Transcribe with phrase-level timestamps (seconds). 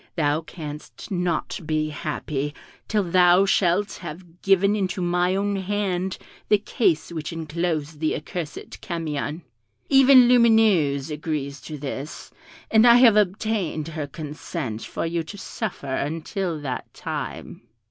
[0.15, 2.55] Thou canst not be happy
[2.87, 6.17] till thou shalt have given into my own hand
[6.49, 9.43] the case which enclosed the accursed Camion.
[9.89, 12.31] Even Lumineuse agrees to this,
[12.71, 17.61] and I have obtained her consent for you to suffer until that time."